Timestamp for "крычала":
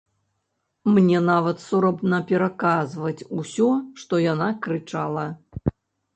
4.67-5.29